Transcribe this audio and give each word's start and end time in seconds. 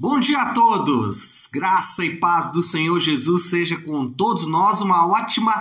Bom 0.00 0.18
dia 0.18 0.40
a 0.40 0.54
todos! 0.54 1.46
Graça 1.52 2.02
e 2.02 2.16
paz 2.16 2.50
do 2.50 2.62
Senhor 2.62 2.98
Jesus 2.98 3.50
seja 3.50 3.76
com 3.76 4.10
todos 4.10 4.46
nós. 4.46 4.80
Uma 4.80 5.06
ótima 5.06 5.52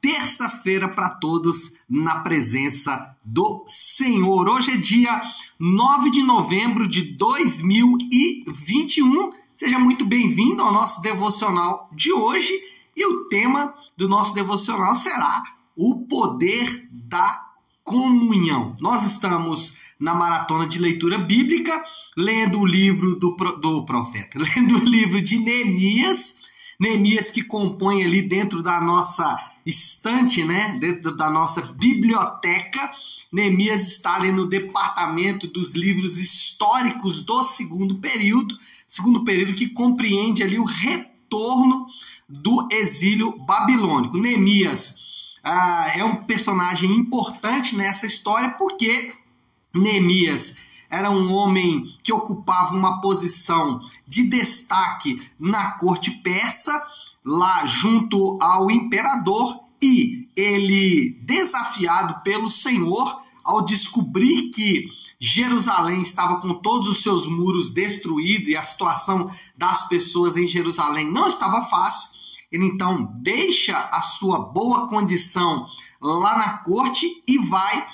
terça-feira 0.00 0.88
para 0.88 1.10
todos 1.10 1.72
na 1.90 2.20
presença 2.20 3.16
do 3.24 3.64
Senhor. 3.66 4.48
Hoje 4.48 4.70
é 4.70 4.76
dia 4.76 5.20
9 5.58 6.12
de 6.12 6.22
novembro 6.22 6.86
de 6.86 7.16
2021. 7.16 9.30
Seja 9.52 9.80
muito 9.80 10.04
bem-vindo 10.04 10.62
ao 10.62 10.72
nosso 10.72 11.02
devocional 11.02 11.90
de 11.92 12.12
hoje 12.12 12.52
e 12.94 13.04
o 13.04 13.24
tema 13.24 13.74
do 13.96 14.08
nosso 14.08 14.32
devocional 14.32 14.94
será 14.94 15.42
o 15.74 16.06
poder 16.06 16.86
da 16.92 17.48
comunhão. 17.82 18.76
Nós 18.78 19.02
estamos 19.02 19.76
na 19.98 20.14
maratona 20.14 20.66
de 20.66 20.78
leitura 20.78 21.18
bíblica, 21.18 21.84
lendo 22.16 22.60
o 22.60 22.66
livro 22.66 23.16
do, 23.16 23.34
do 23.60 23.84
profeta, 23.84 24.38
lendo 24.56 24.78
o 24.78 24.84
livro 24.84 25.20
de 25.20 25.38
Neemias, 25.38 26.42
Neemias 26.78 27.30
que 27.30 27.42
compõe 27.42 28.04
ali 28.04 28.22
dentro 28.22 28.62
da 28.62 28.80
nossa 28.80 29.52
estante, 29.66 30.44
né, 30.44 30.78
dentro 30.80 31.16
da 31.16 31.28
nossa 31.28 31.60
biblioteca. 31.60 32.90
Neemias 33.30 33.86
está 33.86 34.14
ali 34.14 34.32
no 34.32 34.46
departamento 34.46 35.46
dos 35.46 35.72
livros 35.72 36.18
históricos 36.18 37.22
do 37.22 37.42
segundo 37.42 37.96
período, 37.96 38.56
segundo 38.88 39.24
período 39.24 39.54
que 39.54 39.68
compreende 39.68 40.42
ali 40.42 40.58
o 40.58 40.64
retorno 40.64 41.86
do 42.28 42.68
exílio 42.70 43.38
babilônico. 43.44 44.16
Neemias 44.16 44.96
ah, 45.42 45.92
é 45.94 46.04
um 46.04 46.24
personagem 46.24 46.90
importante 46.92 47.76
nessa 47.76 48.06
história 48.06 48.50
porque 48.50 49.12
Neemias 49.74 50.56
era 50.90 51.10
um 51.10 51.32
homem 51.32 51.94
que 52.02 52.12
ocupava 52.12 52.74
uma 52.74 53.00
posição 53.00 53.80
de 54.06 54.28
destaque 54.28 55.22
na 55.38 55.72
corte 55.72 56.10
persa, 56.10 56.72
lá 57.24 57.66
junto 57.66 58.38
ao 58.40 58.70
imperador, 58.70 59.60
e 59.80 60.28
ele, 60.34 61.18
desafiado 61.22 62.22
pelo 62.22 62.48
Senhor, 62.48 63.22
ao 63.44 63.64
descobrir 63.64 64.50
que 64.50 64.88
Jerusalém 65.20 66.02
estava 66.02 66.40
com 66.40 66.54
todos 66.54 66.88
os 66.88 67.02
seus 67.02 67.26
muros 67.26 67.70
destruídos 67.70 68.48
e 68.48 68.56
a 68.56 68.62
situação 68.62 69.30
das 69.56 69.88
pessoas 69.88 70.36
em 70.36 70.46
Jerusalém 70.46 71.10
não 71.10 71.26
estava 71.26 71.64
fácil, 71.64 72.10
ele 72.50 72.66
então 72.66 73.12
deixa 73.18 73.76
a 73.92 74.00
sua 74.00 74.38
boa 74.38 74.88
condição 74.88 75.66
lá 76.00 76.38
na 76.38 76.58
corte 76.58 77.22
e 77.26 77.38
vai 77.38 77.86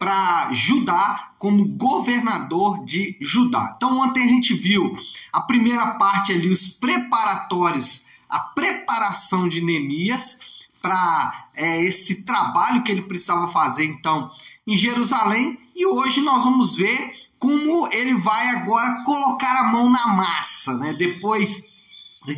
para 0.00 0.50
Judá 0.54 1.32
como 1.38 1.68
governador 1.68 2.86
de 2.86 3.18
Judá. 3.20 3.74
Então 3.76 4.00
ontem 4.00 4.24
a 4.24 4.28
gente 4.28 4.54
viu 4.54 4.98
a 5.30 5.42
primeira 5.42 5.94
parte 5.96 6.32
ali, 6.32 6.48
os 6.48 6.68
preparatórios, 6.68 8.06
a 8.26 8.40
preparação 8.40 9.46
de 9.46 9.60
Neemias 9.60 10.40
para 10.80 11.48
é, 11.54 11.84
esse 11.84 12.24
trabalho 12.24 12.82
que 12.82 12.90
ele 12.90 13.02
precisava 13.02 13.46
fazer 13.48 13.84
então 13.84 14.30
em 14.66 14.74
Jerusalém 14.74 15.58
e 15.76 15.84
hoje 15.84 16.22
nós 16.22 16.44
vamos 16.44 16.76
ver 16.76 17.20
como 17.38 17.86
ele 17.92 18.14
vai 18.14 18.48
agora 18.48 19.04
colocar 19.04 19.60
a 19.60 19.64
mão 19.64 19.90
na 19.90 20.08
massa, 20.08 20.78
né? 20.78 20.94
Depois 20.94 21.74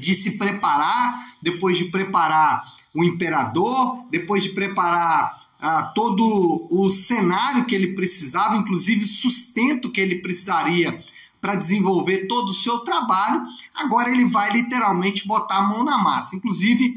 de 0.01 0.15
se 0.15 0.37
preparar, 0.37 1.37
depois 1.41 1.79
de 1.79 1.85
preparar 1.87 2.65
o 2.93 3.05
imperador, 3.05 4.05
depois 4.11 4.43
de 4.43 4.51
preparar 4.51 5.42
ah, 5.63 5.85
todo 5.95 6.67
o 6.73 6.91
cenário 6.91 7.65
que 7.65 7.75
ele 7.75 7.95
precisava, 7.95 8.57
inclusive 8.57 9.07
sustento 9.07 9.93
que 9.93 10.01
ele 10.01 10.17
precisaria 10.17 11.05
para 11.41 11.55
desenvolver 11.55 12.27
todo 12.27 12.49
o 12.49 12.55
seu 12.55 12.81
trabalho, 12.81 13.41
agora 13.73 14.11
ele 14.11 14.25
vai 14.25 14.53
literalmente 14.53 15.27
botar 15.27 15.59
a 15.59 15.69
mão 15.69 15.85
na 15.85 15.97
massa. 15.99 16.35
Inclusive, 16.35 16.95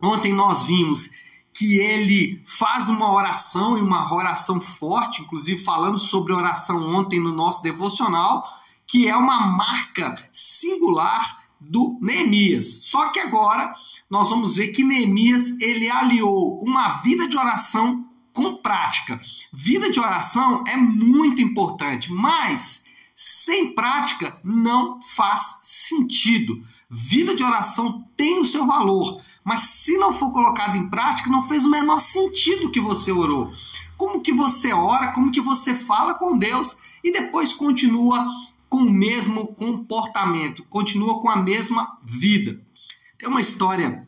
ontem 0.00 0.32
nós 0.32 0.62
vimos 0.62 1.10
que 1.52 1.80
ele 1.80 2.40
faz 2.46 2.88
uma 2.88 3.12
oração 3.12 3.76
e 3.76 3.80
uma 3.80 4.14
oração 4.14 4.60
forte, 4.60 5.22
inclusive 5.22 5.60
falando 5.60 5.98
sobre 5.98 6.32
oração 6.32 6.88
ontem 6.94 7.18
no 7.18 7.32
nosso 7.32 7.64
devocional, 7.64 8.44
que 8.86 9.08
é 9.08 9.16
uma 9.16 9.40
marca 9.40 10.14
singular 10.30 11.40
do 11.60 11.98
Neemias. 12.00 12.82
Só 12.82 13.08
que 13.08 13.18
agora 13.18 13.74
nós 14.10 14.30
vamos 14.30 14.56
ver 14.56 14.68
que 14.68 14.84
Neemias 14.84 15.60
ele 15.60 15.90
aliou 15.90 16.62
uma 16.62 17.00
vida 17.02 17.28
de 17.28 17.36
oração 17.36 18.06
com 18.32 18.56
prática. 18.56 19.20
Vida 19.52 19.90
de 19.90 20.00
oração 20.00 20.64
é 20.66 20.76
muito 20.76 21.42
importante, 21.42 22.12
mas 22.12 22.84
sem 23.14 23.74
prática 23.74 24.38
não 24.44 25.00
faz 25.02 25.58
sentido. 25.62 26.62
Vida 26.88 27.34
de 27.34 27.42
oração 27.42 28.08
tem 28.16 28.40
o 28.40 28.46
seu 28.46 28.66
valor, 28.66 29.20
mas 29.44 29.60
se 29.60 29.98
não 29.98 30.12
for 30.12 30.30
colocado 30.30 30.76
em 30.76 30.88
prática, 30.88 31.30
não 31.30 31.46
fez 31.46 31.64
o 31.64 31.70
menor 31.70 32.00
sentido 32.00 32.70
que 32.70 32.80
você 32.80 33.12
orou. 33.12 33.52
Como 33.96 34.20
que 34.20 34.32
você 34.32 34.72
ora, 34.72 35.12
como 35.12 35.32
que 35.32 35.40
você 35.40 35.74
fala 35.74 36.14
com 36.14 36.38
Deus 36.38 36.78
e 37.02 37.12
depois 37.12 37.52
continua 37.52 38.26
com 38.68 38.78
o 38.78 38.90
mesmo 38.90 39.48
comportamento, 39.54 40.62
continua 40.64 41.20
com 41.20 41.28
a 41.28 41.36
mesma 41.36 41.98
vida. 42.04 42.60
Tem 43.18 43.28
uma 43.28 43.40
história 43.40 44.06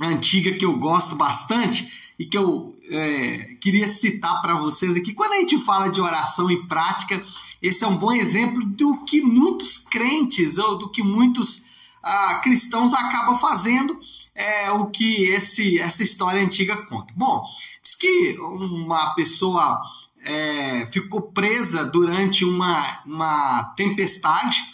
antiga 0.00 0.52
que 0.56 0.64
eu 0.64 0.78
gosto 0.78 1.16
bastante 1.16 1.92
e 2.16 2.24
que 2.24 2.38
eu 2.38 2.78
é, 2.88 3.56
queria 3.60 3.88
citar 3.88 4.40
para 4.40 4.54
vocês 4.54 4.96
aqui. 4.96 5.12
Quando 5.12 5.32
a 5.32 5.38
gente 5.38 5.58
fala 5.58 5.88
de 5.88 6.00
oração 6.00 6.48
em 6.48 6.64
prática, 6.68 7.24
esse 7.60 7.82
é 7.82 7.86
um 7.88 7.96
bom 7.96 8.12
exemplo 8.12 8.64
do 8.64 9.04
que 9.04 9.20
muitos 9.20 9.78
crentes 9.78 10.56
ou 10.56 10.78
do 10.78 10.88
que 10.88 11.02
muitos 11.02 11.64
ah, 12.00 12.40
cristãos 12.44 12.94
acabam 12.94 13.36
fazendo. 13.36 13.98
É 14.32 14.70
o 14.70 14.86
que 14.86 15.24
esse, 15.24 15.78
essa 15.80 16.04
história 16.04 16.40
antiga 16.40 16.76
conta. 16.86 17.12
Bom, 17.16 17.44
diz 17.82 17.94
que 17.96 18.36
uma 18.38 19.14
pessoa 19.14 19.80
é, 20.24 20.86
ficou 20.92 21.22
presa 21.22 21.84
durante 21.84 22.44
uma, 22.44 23.02
uma 23.04 23.74
tempestade 23.76 24.73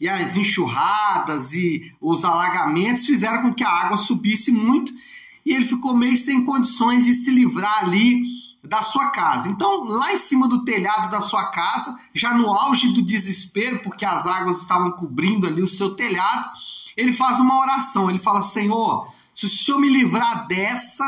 e 0.00 0.08
as 0.08 0.36
enxurradas 0.36 1.52
e 1.52 1.92
os 2.00 2.24
alagamentos 2.24 3.04
fizeram 3.04 3.42
com 3.42 3.52
que 3.52 3.62
a 3.62 3.68
água 3.68 3.98
subisse 3.98 4.50
muito 4.50 4.92
e 5.44 5.52
ele 5.52 5.66
ficou 5.66 5.96
meio 5.96 6.16
sem 6.16 6.44
condições 6.44 7.04
de 7.04 7.12
se 7.14 7.30
livrar 7.30 7.84
ali 7.84 8.22
da 8.62 8.82
sua 8.82 9.10
casa. 9.10 9.48
Então, 9.48 9.84
lá 9.84 10.12
em 10.12 10.16
cima 10.16 10.46
do 10.46 10.64
telhado 10.64 11.10
da 11.10 11.20
sua 11.20 11.46
casa, 11.46 11.98
já 12.14 12.34
no 12.34 12.52
auge 12.52 12.92
do 12.92 13.02
desespero, 13.02 13.80
porque 13.80 14.04
as 14.04 14.26
águas 14.26 14.60
estavam 14.60 14.92
cobrindo 14.92 15.46
ali 15.46 15.62
o 15.62 15.68
seu 15.68 15.94
telhado, 15.94 16.48
ele 16.96 17.12
faz 17.12 17.40
uma 17.40 17.58
oração. 17.58 18.10
Ele 18.10 18.18
fala: 18.18 18.42
Senhor, 18.42 19.10
se 19.34 19.46
o 19.46 19.48
Senhor 19.48 19.78
me 19.78 19.88
livrar 19.88 20.46
dessa, 20.46 21.04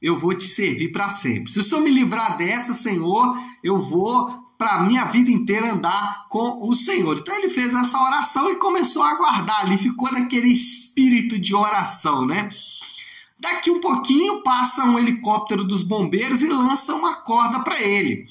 eu 0.00 0.18
vou 0.18 0.34
te 0.34 0.44
servir 0.44 0.90
para 0.90 1.10
sempre. 1.10 1.52
Se 1.52 1.60
o 1.60 1.62
Senhor 1.62 1.82
me 1.82 1.90
livrar 1.90 2.38
dessa, 2.38 2.72
Senhor, 2.72 3.36
eu 3.62 3.80
vou 3.82 4.43
para 4.56 4.82
minha 4.82 5.04
vida 5.04 5.30
inteira 5.30 5.72
andar 5.72 6.26
com 6.28 6.66
o 6.68 6.74
Senhor. 6.74 7.18
Então 7.18 7.34
ele 7.36 7.50
fez 7.50 7.74
essa 7.74 8.00
oração 8.00 8.50
e 8.50 8.56
começou 8.56 9.02
a 9.02 9.10
aguardar 9.10 9.60
ali, 9.60 9.76
ficou 9.76 10.12
naquele 10.12 10.48
espírito 10.48 11.38
de 11.38 11.54
oração, 11.54 12.24
né? 12.26 12.50
Daqui 13.38 13.70
um 13.70 13.80
pouquinho 13.80 14.42
passa 14.42 14.84
um 14.84 14.98
helicóptero 14.98 15.64
dos 15.64 15.82
bombeiros 15.82 16.40
e 16.40 16.48
lança 16.48 16.94
uma 16.94 17.16
corda 17.16 17.60
para 17.60 17.80
ele. 17.82 18.26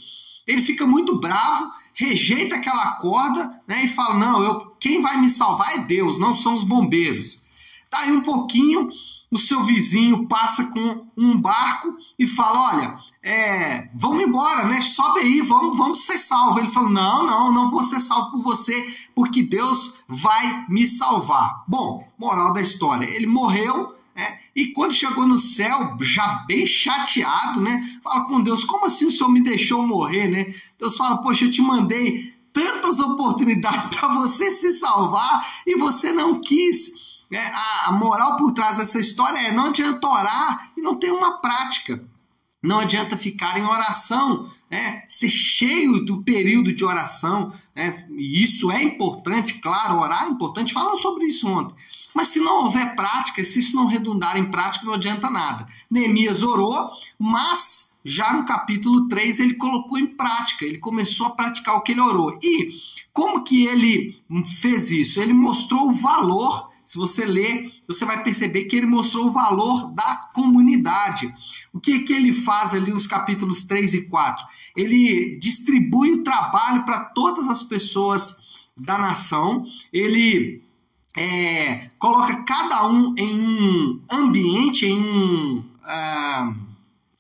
Ele 0.48 0.62
fica 0.62 0.88
muito 0.88 1.20
bravo, 1.20 1.72
rejeita 1.94 2.56
aquela 2.56 2.96
corda 3.00 3.62
né, 3.68 3.86
e 3.86 3.88
fala: 3.88 4.16
Não, 4.16 4.44
eu, 4.44 4.76
quem 4.80 5.02
vai 5.02 5.20
me 5.20 5.30
salvar 5.30 5.76
é 5.76 5.86
Deus, 5.86 6.18
não 6.18 6.36
são 6.36 6.56
os 6.56 6.64
bombeiros. 6.64 7.44
Daí 7.92 8.12
um 8.12 8.22
pouquinho, 8.22 8.90
o 9.30 9.38
seu 9.38 9.64
vizinho 9.64 10.28
passa 10.28 10.72
com 10.72 11.06
um 11.16 11.38
barco 11.38 11.96
e 12.18 12.26
fala: 12.26 12.74
Olha, 12.74 13.00
é, 13.26 13.90
vamos 13.96 14.22
embora, 14.22 14.66
né? 14.66 14.82
Sobe 14.82 15.22
aí, 15.22 15.40
vamos, 15.40 15.78
vamos 15.78 16.06
ser 16.06 16.18
salvos. 16.18 16.58
Ele 16.58 16.68
falou: 16.68 16.90
não, 16.90 17.26
não, 17.26 17.54
não 17.54 17.72
vou 17.72 17.82
ser 17.82 18.02
salvo 18.02 18.32
por 18.32 18.44
você, 18.44 18.94
porque 19.16 19.42
Deus 19.42 20.04
vai 20.10 20.66
me 20.68 20.86
salvar. 20.86 21.64
Bom, 21.66 22.06
moral 22.18 22.52
da 22.52 22.60
história: 22.60 23.06
ele 23.06 23.26
morreu, 23.26 23.96
né? 24.14 24.40
E 24.54 24.68
quando 24.74 24.92
chegou 24.92 25.26
no 25.26 25.38
céu, 25.38 25.98
já 26.02 26.44
bem 26.46 26.68
chateado, 26.68 27.62
né? 27.62 27.98
Fala 28.04 28.26
com 28.26 28.42
Deus: 28.42 28.66
como 28.66 28.88
assim 28.88 29.06
o 29.06 29.12
Senhor 29.12 29.30
me 29.30 29.42
deixou 29.42 29.88
morrer, 29.88 30.28
né? 30.28 30.54
Deus 30.78 30.98
fala: 30.98 31.24
poxa, 31.24 31.46
eu 31.46 31.52
te 31.52 31.62
mandei 31.62 32.34
tantas 32.52 33.00
oportunidades 33.00 33.86
para 33.96 34.10
você 34.16 34.52
se 34.52 34.74
salvar 34.74 35.50
e 35.66 35.78
você 35.78 36.12
não 36.12 36.42
quis. 36.42 37.02
É, 37.32 37.40
a, 37.40 37.86
a 37.88 37.92
moral 37.94 38.36
por 38.36 38.52
trás 38.52 38.78
dessa 38.78 39.00
história 39.00 39.40
é 39.40 39.52
não 39.52 39.68
adianta 39.68 40.08
orar 40.08 40.72
e 40.76 40.82
não 40.82 40.96
ter 40.96 41.12
uma 41.12 41.38
prática. 41.38 42.04
Não 42.64 42.80
adianta 42.80 43.18
ficar 43.18 43.60
em 43.60 43.66
oração, 43.66 44.50
né? 44.72 45.04
ser 45.10 45.30
cheio 45.30 46.06
do 46.06 46.24
período 46.24 46.74
de 46.74 46.86
oração. 46.86 47.52
Né? 47.76 48.08
Isso 48.18 48.72
é 48.72 48.82
importante, 48.82 49.56
claro, 49.56 50.00
orar 50.00 50.24
é 50.24 50.30
importante. 50.30 50.74
Falam 50.74 50.98
sobre 50.98 51.26
isso 51.26 51.48
ontem. 51.50 51.76
Mas 52.16 52.30
se 52.30 52.40
não 52.40 52.66
houver 52.66 52.96
prática, 52.96 53.44
se 53.44 53.60
isso 53.60 53.76
não 53.76 53.88
redundar 53.88 54.38
em 54.38 54.50
prática, 54.50 54.86
não 54.86 54.94
adianta 54.94 55.30
nada. 55.30 55.68
Neemias 55.92 56.42
orou, 56.42 56.90
mas 57.20 57.98
já 58.06 58.34
no 58.34 58.46
capítulo 58.46 59.08
3 59.08 59.40
ele 59.40 59.56
colocou 59.56 59.98
em 59.98 60.08
prática, 60.08 60.64
ele 60.64 60.78
começou 60.78 61.28
a 61.28 61.32
praticar 61.32 61.76
o 61.76 61.82
que 61.82 61.92
ele 61.92 62.02
orou. 62.02 62.40
E 62.42 62.80
como 63.12 63.44
que 63.44 63.66
ele 63.66 64.22
fez 64.62 64.90
isso? 64.90 65.20
Ele 65.20 65.34
mostrou 65.34 65.90
o 65.90 65.94
valor 65.94 66.72
se 66.94 67.00
você 67.00 67.26
ler, 67.26 67.74
você 67.88 68.06
vai 68.06 68.24
perceber 68.24 68.66
que 68.66 68.76
ele 68.76 68.86
mostrou 68.86 69.26
o 69.26 69.32
valor 69.32 69.92
da 69.94 70.30
comunidade. 70.32 71.34
O 71.74 71.80
que, 71.80 72.02
que 72.02 72.14
ele 72.14 72.32
faz 72.32 72.76
ali 72.76 72.92
nos 72.92 73.08
capítulos 73.08 73.64
3 73.64 73.96
e 73.96 74.10
4? 74.10 74.46
Ele 74.78 75.36
distribui 75.38 76.12
o 76.12 76.24
trabalho 76.24 76.86
para 76.86 77.06
todas 77.06 77.50
as 77.50 77.64
pessoas 77.64 78.44
da 78.78 79.00
nação, 79.00 79.66
ele 79.92 80.62
é, 81.18 81.90
coloca 81.98 82.44
cada 82.44 82.88
um 82.88 83.16
em 83.18 83.40
um 83.42 84.02
ambiente, 84.12 84.86
em 84.86 85.02
um 85.02 85.58
uh, 85.58 86.56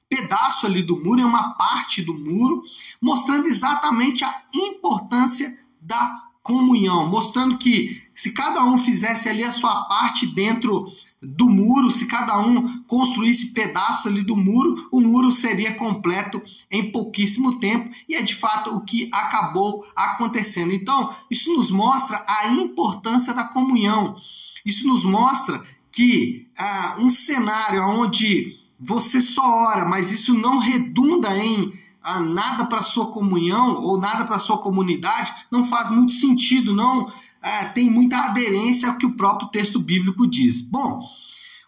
pedaço 0.07 0.67
ali 0.67 0.83
do 0.83 1.03
muro, 1.03 1.19
em 1.19 1.25
uma 1.25 1.55
parte 1.55 2.03
do 2.03 2.13
muro, 2.13 2.63
mostrando 3.01 3.47
exatamente 3.47 4.23
a 4.23 4.43
importância 4.53 5.65
da 5.81 6.25
comunhão, 6.43 7.07
mostrando 7.09 7.57
que 7.57 8.02
se 8.15 8.31
cada 8.33 8.63
um 8.63 8.77
fizesse 8.77 9.29
ali 9.29 9.43
a 9.43 9.51
sua 9.51 9.85
parte 9.85 10.27
dentro 10.27 10.85
do 11.23 11.49
muro, 11.49 11.89
se 11.89 12.05
cada 12.05 12.37
um 12.37 12.83
construísse 12.83 13.53
pedaço 13.53 14.09
ali 14.09 14.21
do 14.21 14.35
muro, 14.35 14.87
o 14.91 14.99
muro 14.99 15.31
seria 15.31 15.73
completo 15.73 16.41
em 16.69 16.91
pouquíssimo 16.91 17.59
tempo 17.59 17.89
e 18.09 18.15
é 18.15 18.21
de 18.21 18.35
fato 18.35 18.75
o 18.75 18.83
que 18.83 19.09
acabou 19.11 19.85
acontecendo. 19.95 20.73
Então, 20.73 21.15
isso 21.31 21.53
nos 21.55 21.71
mostra 21.71 22.23
a 22.27 22.49
importância 22.49 23.33
da 23.33 23.45
comunhão. 23.45 24.17
Isso 24.65 24.87
nos 24.87 25.05
mostra 25.05 25.63
que 25.91 26.47
ah, 26.57 26.97
um 26.99 27.09
cenário 27.09 27.83
onde 27.83 28.57
você 28.79 29.21
só 29.21 29.65
ora, 29.67 29.85
mas 29.85 30.11
isso 30.11 30.33
não 30.33 30.57
redunda 30.57 31.37
em 31.37 31.71
ah, 32.03 32.19
nada 32.19 32.65
para 32.65 32.81
sua 32.81 33.07
comunhão 33.07 33.81
ou 33.81 33.97
nada 33.97 34.25
para 34.25 34.39
sua 34.39 34.57
comunidade, 34.57 35.33
não 35.49 35.63
faz 35.63 35.89
muito 35.89 36.11
sentido, 36.11 36.75
não 36.75 37.09
é, 37.43 37.65
tem 37.65 37.89
muita 37.89 38.17
aderência 38.17 38.87
ao 38.87 38.97
que 38.97 39.05
o 39.05 39.17
próprio 39.17 39.49
texto 39.49 39.79
bíblico 39.79 40.25
diz. 40.25 40.61
Bom, 40.61 41.05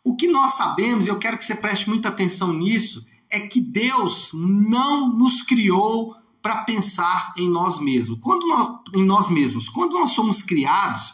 o 0.04 0.16
que 0.16 0.28
nós 0.28 0.54
sabemos, 0.54 1.06
e 1.06 1.10
eu 1.10 1.20
quero 1.20 1.38
que 1.38 1.44
você 1.44 1.56
preste 1.56 1.90
muita 1.90 2.08
atenção 2.08 2.54
nisso, 2.54 3.06
é 3.30 3.42
que 3.42 3.60
Deus 3.60 4.32
não 4.34 5.10
nos 5.10 5.42
criou 5.42 6.16
para 6.42 6.64
pensar 6.64 7.34
em 7.38 7.50
nós 7.50 7.80
mesmos. 7.80 8.20
Quando 8.22 8.48
nós, 8.48 8.80
em 8.94 9.04
nós 9.04 9.30
mesmos, 9.30 9.68
quando 9.68 9.94
nós 9.94 10.12
somos 10.12 10.42
criados 10.42 11.14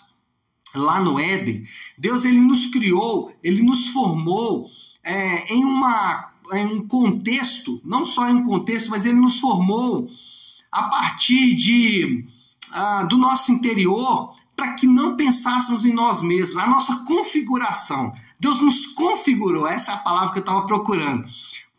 lá 0.76 1.02
no 1.02 1.20
Éden, 1.20 1.66
Deus 1.98 2.24
ele 2.24 2.40
nos 2.40 2.68
criou, 2.68 3.34
ele 3.42 3.64
nos 3.64 3.88
formou 3.88 4.70
é, 5.04 5.52
em, 5.54 5.66
uma, 5.66 6.34
em 6.54 6.68
um 6.68 6.88
contexto, 6.88 7.82
não 7.84 8.06
só 8.06 8.30
em 8.30 8.36
um 8.36 8.44
contexto, 8.44 8.92
mas 8.92 9.06
ele 9.06 9.20
nos 9.20 9.40
formou 9.40 10.08
a 10.72 10.84
partir 10.84 11.56
de 11.56 12.26
ah, 12.72 13.04
do 13.04 13.18
nosso 13.18 13.52
interior 13.52 14.36
para 14.62 14.76
que 14.76 14.86
não 14.86 15.16
pensássemos 15.16 15.86
em 15.86 15.92
nós 15.92 16.22
mesmos, 16.22 16.56
a 16.56 16.68
nossa 16.68 16.98
configuração. 16.98 18.14
Deus 18.40 18.62
nos 18.62 18.86
configurou, 18.86 19.66
essa 19.66 19.92
é 19.92 19.96
a 19.96 19.98
palavra 19.98 20.34
que 20.34 20.38
eu 20.38 20.42
estava 20.42 20.68
procurando. 20.68 21.28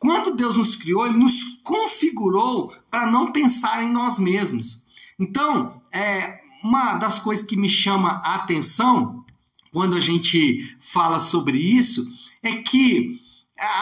Quando 0.00 0.34
Deus 0.34 0.56
nos 0.56 0.74
criou, 0.74 1.06
Ele 1.06 1.16
nos 1.16 1.60
configurou 1.62 2.74
para 2.90 3.08
não 3.08 3.30
pensar 3.30 3.84
em 3.84 3.92
nós 3.92 4.18
mesmos. 4.18 4.82
Então, 5.16 5.80
é, 5.92 6.40
uma 6.64 6.94
das 6.94 7.20
coisas 7.20 7.46
que 7.46 7.56
me 7.56 7.68
chama 7.68 8.20
a 8.24 8.34
atenção 8.34 9.24
quando 9.70 9.96
a 9.96 10.00
gente 10.00 10.76
fala 10.80 11.20
sobre 11.20 11.58
isso 11.58 12.04
é 12.42 12.50
que 12.50 13.20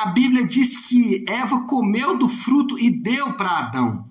a 0.03 0.11
Bíblia 0.11 0.47
diz 0.47 0.89
que 0.89 1.25
Eva 1.27 1.63
comeu 1.63 2.19
do 2.19 2.29
fruto 2.29 2.79
e 2.79 2.91
deu 2.91 3.33
para 3.33 3.61
Adão. 3.61 4.10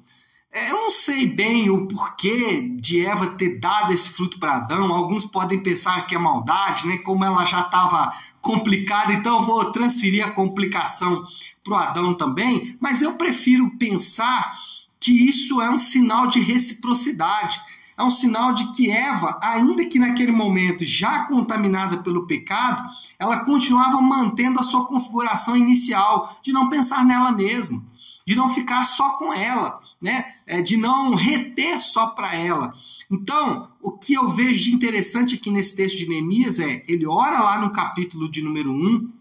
É, 0.51 0.71
eu 0.71 0.75
não 0.75 0.91
sei 0.91 1.27
bem 1.27 1.69
o 1.69 1.87
porquê 1.87 2.75
de 2.79 3.05
Eva 3.05 3.27
ter 3.27 3.59
dado 3.59 3.93
esse 3.93 4.09
fruto 4.09 4.39
para 4.39 4.55
Adão. 4.55 4.91
Alguns 4.91 5.23
podem 5.23 5.61
pensar 5.61 6.07
que 6.07 6.15
é 6.15 6.17
maldade, 6.17 6.87
né? 6.87 6.97
Como 6.97 7.23
ela 7.23 7.45
já 7.45 7.61
estava 7.61 8.11
complicada, 8.41 9.13
então 9.13 9.45
vou 9.45 9.71
transferir 9.71 10.25
a 10.25 10.31
complicação 10.31 11.23
para 11.63 11.73
o 11.73 11.77
Adão 11.77 12.13
também. 12.15 12.75
Mas 12.79 13.01
eu 13.03 13.13
prefiro 13.13 13.77
pensar 13.77 14.57
que 14.99 15.11
isso 15.11 15.61
é 15.61 15.69
um 15.69 15.77
sinal 15.77 16.25
de 16.25 16.39
reciprocidade. 16.39 17.61
É 17.95 18.03
um 18.03 18.09
sinal 18.09 18.53
de 18.53 18.71
que 18.71 18.89
Eva, 18.89 19.39
ainda 19.43 19.85
que 19.85 19.99
naquele 19.99 20.31
momento 20.31 20.83
já 20.83 21.25
contaminada 21.25 21.97
pelo 21.97 22.25
pecado, 22.25 22.81
ela 23.19 23.45
continuava 23.45 24.01
mantendo 24.01 24.59
a 24.59 24.63
sua 24.63 24.87
configuração 24.87 25.55
inicial 25.55 26.39
de 26.41 26.51
não 26.51 26.69
pensar 26.69 27.05
nela 27.05 27.31
mesma, 27.31 27.83
de 28.25 28.35
não 28.35 28.49
ficar 28.49 28.85
só 28.85 29.09
com 29.17 29.31
ela 29.31 29.79
né, 30.01 30.35
é, 30.49 30.61
de 30.61 30.75
não 30.75 31.13
reter 31.13 31.79
só 31.79 32.07
para 32.07 32.35
ela. 32.35 32.73
Então, 33.09 33.69
o 33.81 33.91
que 33.91 34.15
eu 34.15 34.29
vejo 34.29 34.63
de 34.63 34.73
interessante 34.73 35.35
aqui 35.35 35.51
nesse 35.51 35.75
texto 35.75 35.97
de 35.97 36.09
Neemias 36.09 36.59
é, 36.59 36.83
ele 36.87 37.05
ora 37.05 37.39
lá 37.39 37.61
no 37.61 37.71
capítulo 37.71 38.29
de 38.29 38.41
número 38.41 38.71
1 38.71 39.13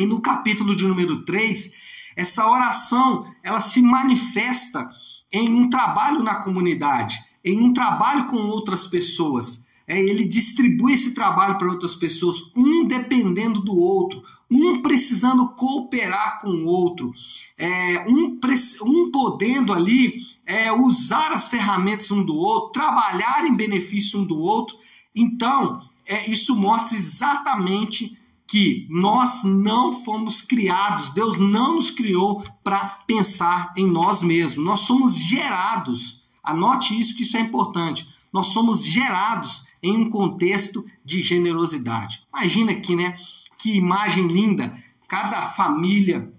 e 0.00 0.06
no 0.06 0.20
capítulo 0.20 0.74
de 0.74 0.86
número 0.86 1.24
3, 1.24 1.72
essa 2.16 2.50
oração, 2.50 3.32
ela 3.42 3.60
se 3.60 3.80
manifesta 3.80 4.90
em 5.32 5.54
um 5.54 5.70
trabalho 5.70 6.22
na 6.22 6.36
comunidade, 6.42 7.18
em 7.44 7.60
um 7.60 7.72
trabalho 7.72 8.26
com 8.26 8.36
outras 8.36 8.86
pessoas. 8.88 9.66
É, 9.86 10.00
ele 10.00 10.24
distribui 10.24 10.94
esse 10.94 11.14
trabalho 11.14 11.58
para 11.58 11.70
outras 11.70 11.94
pessoas, 11.94 12.52
um 12.56 12.82
dependendo 12.82 13.60
do 13.60 13.76
outro, 13.76 14.22
um 14.50 14.80
precisando 14.80 15.48
cooperar 15.48 16.40
com 16.40 16.48
o 16.48 16.66
outro, 16.66 17.12
é, 17.58 18.06
um, 18.08 18.38
um 18.84 19.10
podendo 19.10 19.72
ali 19.72 20.24
é, 20.46 20.72
usar 20.72 21.32
as 21.32 21.48
ferramentas 21.48 22.10
um 22.10 22.22
do 22.22 22.36
outro, 22.36 22.72
trabalhar 22.72 23.44
em 23.44 23.54
benefício 23.54 24.20
um 24.20 24.24
do 24.24 24.38
outro. 24.38 24.76
Então, 25.14 25.82
é, 26.06 26.30
isso 26.30 26.54
mostra 26.56 26.96
exatamente 26.96 28.16
que 28.46 28.86
nós 28.88 29.42
não 29.42 30.04
fomos 30.04 30.40
criados, 30.40 31.10
Deus 31.10 31.36
não 31.36 31.74
nos 31.74 31.90
criou 31.90 32.44
para 32.62 32.78
pensar 33.06 33.72
em 33.76 33.86
nós 33.86 34.22
mesmos. 34.22 34.64
Nós 34.64 34.80
somos 34.80 35.18
gerados. 35.18 36.22
Anote 36.44 36.98
isso, 36.98 37.16
que 37.16 37.22
isso 37.22 37.36
é 37.36 37.40
importante. 37.40 38.08
Nós 38.32 38.48
somos 38.48 38.84
gerados 38.84 39.66
em 39.82 39.96
um 39.96 40.10
contexto 40.10 40.84
de 41.04 41.22
generosidade. 41.22 42.22
Imagina 42.32 42.72
aqui, 42.72 42.94
né? 42.94 43.18
Que 43.58 43.76
imagem 43.76 44.26
linda! 44.26 44.76
Cada 45.08 45.50
família, 45.50 46.32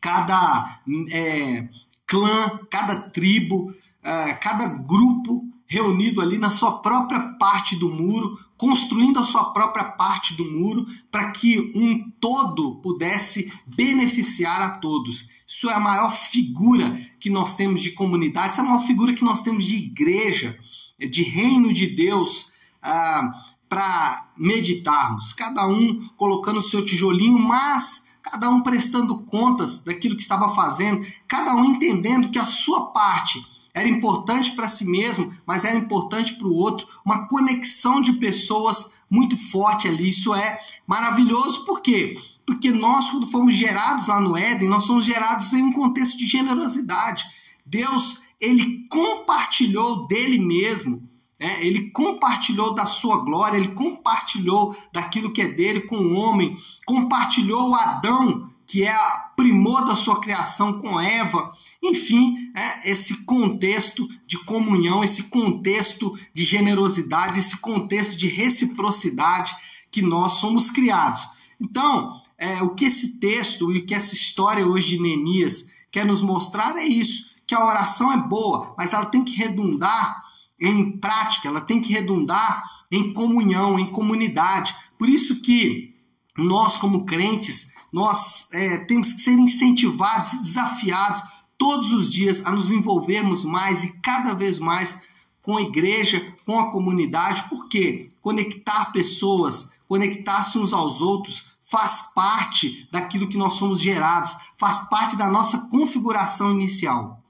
cada 0.00 0.80
é, 1.10 1.68
clã, 2.06 2.60
cada 2.70 3.10
tribo, 3.10 3.74
é, 4.02 4.34
cada 4.34 4.66
grupo 4.84 5.44
reunido 5.66 6.20
ali 6.20 6.38
na 6.38 6.50
sua 6.50 6.78
própria 6.78 7.20
parte 7.38 7.76
do 7.76 7.90
muro, 7.90 8.38
construindo 8.56 9.18
a 9.18 9.24
sua 9.24 9.52
própria 9.52 9.84
parte 9.84 10.34
do 10.34 10.44
muro 10.44 10.86
para 11.10 11.30
que 11.32 11.72
um 11.74 12.10
todo 12.20 12.76
pudesse 12.76 13.52
beneficiar 13.66 14.62
a 14.62 14.78
todos. 14.78 15.28
Isso 15.46 15.68
é 15.68 15.74
a 15.74 15.80
maior 15.80 16.10
figura 16.10 16.98
que 17.20 17.30
nós 17.30 17.54
temos 17.54 17.82
de 17.82 17.92
comunidade, 17.92 18.50
essa 18.50 18.62
é 18.62 18.64
a 18.64 18.68
maior 18.68 18.86
figura 18.86 19.14
que 19.14 19.24
nós 19.24 19.42
temos 19.42 19.64
de 19.64 19.76
igreja, 19.76 20.58
de 20.98 21.22
reino 21.22 21.72
de 21.72 21.88
Deus. 21.88 22.52
Ah, 22.82 23.44
para 23.68 24.28
meditarmos, 24.36 25.32
cada 25.32 25.66
um 25.66 26.08
colocando 26.16 26.58
o 26.58 26.62
seu 26.62 26.84
tijolinho, 26.84 27.38
mas 27.38 28.10
cada 28.22 28.48
um 28.50 28.60
prestando 28.60 29.18
contas 29.22 29.84
daquilo 29.84 30.16
que 30.16 30.22
estava 30.22 30.54
fazendo, 30.54 31.06
cada 31.28 31.54
um 31.54 31.64
entendendo 31.64 32.30
que 32.30 32.38
a 32.38 32.44
sua 32.44 32.86
parte 32.86 33.44
era 33.72 33.88
importante 33.88 34.52
para 34.52 34.68
si 34.68 34.86
mesmo, 34.86 35.36
mas 35.44 35.64
era 35.64 35.76
importante 35.76 36.34
para 36.34 36.48
o 36.48 36.54
outro, 36.54 36.88
uma 37.04 37.28
conexão 37.28 38.00
de 38.00 38.14
pessoas 38.14 38.94
muito 39.08 39.36
forte 39.36 39.86
ali. 39.86 40.08
Isso 40.08 40.34
é 40.34 40.60
maravilhoso, 40.86 41.64
por 41.66 41.80
quê? 41.82 42.18
Porque 42.46 42.72
nós, 42.72 43.10
quando 43.10 43.26
fomos 43.26 43.54
gerados 43.54 44.06
lá 44.06 44.20
no 44.20 44.36
Éden, 44.36 44.68
nós 44.68 44.84
somos 44.84 45.04
gerados 45.04 45.52
em 45.52 45.62
um 45.62 45.72
contexto 45.72 46.16
de 46.16 46.26
generosidade. 46.26 47.24
Deus, 47.66 48.22
ele 48.40 48.86
compartilhou 48.88 50.06
dele 50.06 50.38
mesmo 50.38 51.08
é, 51.38 51.66
ele 51.66 51.90
compartilhou 51.90 52.74
da 52.74 52.86
sua 52.86 53.18
glória, 53.18 53.58
ele 53.58 53.68
compartilhou 53.68 54.74
daquilo 54.92 55.32
que 55.32 55.42
é 55.42 55.48
dele 55.48 55.82
com 55.82 55.98
o 55.98 56.14
homem, 56.14 56.56
compartilhou 56.86 57.74
Adão, 57.74 58.50
que 58.66 58.82
é 58.82 58.90
a 58.90 59.30
primor 59.36 59.84
da 59.84 59.94
sua 59.94 60.20
criação, 60.20 60.80
com 60.80 60.98
Eva. 60.98 61.52
Enfim, 61.82 62.50
é, 62.54 62.90
esse 62.90 63.24
contexto 63.24 64.08
de 64.26 64.38
comunhão, 64.44 65.04
esse 65.04 65.24
contexto 65.24 66.18
de 66.32 66.42
generosidade, 66.42 67.38
esse 67.38 67.58
contexto 67.58 68.16
de 68.16 68.26
reciprocidade 68.26 69.54
que 69.90 70.02
nós 70.02 70.34
somos 70.34 70.70
criados. 70.70 71.28
Então, 71.60 72.20
é, 72.38 72.62
o 72.62 72.74
que 72.74 72.86
esse 72.86 73.20
texto 73.20 73.70
e 73.72 73.78
o 73.78 73.86
que 73.86 73.94
essa 73.94 74.14
história 74.14 74.66
hoje 74.66 74.96
de 74.96 75.02
Neemias 75.02 75.70
quer 75.92 76.04
nos 76.04 76.22
mostrar 76.22 76.76
é 76.76 76.84
isso: 76.84 77.30
que 77.46 77.54
a 77.54 77.64
oração 77.64 78.12
é 78.12 78.16
boa, 78.16 78.74
mas 78.76 78.92
ela 78.92 79.06
tem 79.06 79.22
que 79.22 79.36
redundar 79.36 80.25
em 80.60 80.98
prática, 80.98 81.48
ela 81.48 81.60
tem 81.60 81.80
que 81.80 81.92
redundar 81.92 82.64
em 82.90 83.12
comunhão, 83.12 83.78
em 83.78 83.90
comunidade. 83.90 84.74
Por 84.98 85.08
isso 85.08 85.42
que 85.42 85.94
nós, 86.36 86.76
como 86.76 87.04
crentes, 87.04 87.74
nós 87.92 88.52
é, 88.52 88.78
temos 88.84 89.12
que 89.12 89.20
ser 89.20 89.32
incentivados 89.32 90.34
e 90.34 90.42
desafiados 90.42 91.22
todos 91.58 91.92
os 91.92 92.10
dias 92.10 92.44
a 92.44 92.52
nos 92.52 92.70
envolvermos 92.70 93.44
mais 93.44 93.84
e 93.84 94.00
cada 94.00 94.34
vez 94.34 94.58
mais 94.58 95.06
com 95.42 95.56
a 95.56 95.62
igreja, 95.62 96.34
com 96.44 96.58
a 96.58 96.70
comunidade, 96.70 97.44
porque 97.48 98.10
conectar 98.20 98.92
pessoas, 98.92 99.78
conectar-se 99.88 100.58
uns 100.58 100.72
aos 100.72 101.00
outros, 101.00 101.52
faz 101.62 102.12
parte 102.14 102.88
daquilo 102.90 103.28
que 103.28 103.38
nós 103.38 103.54
somos 103.54 103.80
gerados, 103.80 104.36
faz 104.58 104.88
parte 104.88 105.16
da 105.16 105.28
nossa 105.30 105.68
configuração 105.68 106.52
inicial. 106.52 107.22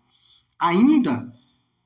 Ainda 0.58 1.32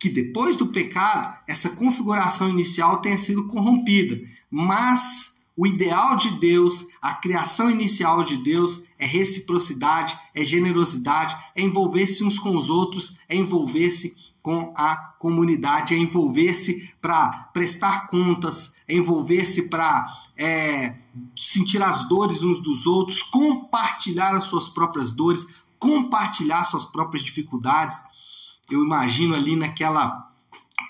que 0.00 0.08
depois 0.08 0.56
do 0.56 0.68
pecado, 0.68 1.38
essa 1.46 1.76
configuração 1.76 2.48
inicial 2.48 3.02
tenha 3.02 3.18
sido 3.18 3.46
corrompida, 3.46 4.18
mas 4.50 5.42
o 5.54 5.66
ideal 5.66 6.16
de 6.16 6.30
Deus, 6.40 6.86
a 7.02 7.12
criação 7.12 7.70
inicial 7.70 8.24
de 8.24 8.38
Deus 8.38 8.84
é 8.98 9.04
reciprocidade, 9.04 10.18
é 10.34 10.42
generosidade, 10.42 11.36
é 11.54 11.60
envolver-se 11.60 12.24
uns 12.24 12.38
com 12.38 12.56
os 12.56 12.70
outros, 12.70 13.18
é 13.28 13.36
envolver-se 13.36 14.16
com 14.42 14.72
a 14.74 14.96
comunidade, 15.18 15.94
é 15.94 15.98
envolver-se 15.98 16.94
para 16.98 17.50
prestar 17.52 18.08
contas, 18.08 18.76
é 18.88 18.94
envolver-se 18.94 19.68
para 19.68 20.06
é, 20.34 20.96
sentir 21.36 21.82
as 21.82 22.08
dores 22.08 22.42
uns 22.42 22.58
dos 22.62 22.86
outros, 22.86 23.22
compartilhar 23.22 24.34
as 24.34 24.44
suas 24.44 24.66
próprias 24.66 25.10
dores, 25.10 25.46
compartilhar 25.78 26.64
suas 26.64 26.86
próprias 26.86 27.22
dificuldades. 27.22 27.98
Eu 28.70 28.84
imagino 28.84 29.34
ali 29.34 29.56
naquela 29.56 30.30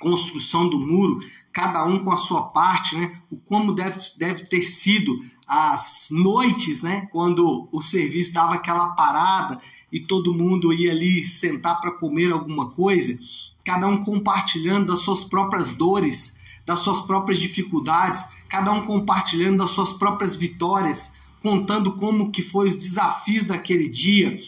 construção 0.00 0.68
do 0.68 0.78
muro, 0.78 1.20
cada 1.52 1.84
um 1.84 1.98
com 2.04 2.12
a 2.12 2.16
sua 2.16 2.42
parte, 2.48 2.96
né? 2.96 3.20
O 3.30 3.36
como 3.36 3.72
deve, 3.72 3.98
deve 4.18 4.46
ter 4.46 4.62
sido 4.62 5.24
as 5.46 6.08
noites, 6.10 6.82
né? 6.82 7.08
Quando 7.12 7.68
o 7.72 7.82
serviço 7.82 8.32
dava 8.32 8.54
aquela 8.54 8.94
parada 8.94 9.60
e 9.92 10.00
todo 10.00 10.34
mundo 10.34 10.72
ia 10.72 10.92
ali 10.92 11.24
sentar 11.24 11.80
para 11.80 11.92
comer 11.92 12.32
alguma 12.32 12.70
coisa, 12.70 13.18
cada 13.64 13.86
um 13.88 14.02
compartilhando 14.02 14.92
das 14.92 15.00
suas 15.00 15.24
próprias 15.24 15.72
dores, 15.72 16.40
das 16.64 16.80
suas 16.80 17.00
próprias 17.00 17.38
dificuldades, 17.40 18.24
cada 18.48 18.70
um 18.72 18.82
compartilhando 18.82 19.58
das 19.58 19.70
suas 19.70 19.92
próprias 19.92 20.36
vitórias, 20.36 21.16
contando 21.42 21.92
como 21.92 22.30
que 22.30 22.42
foi 22.42 22.68
os 22.68 22.76
desafios 22.76 23.46
daquele 23.46 23.88
dia, 23.88 24.38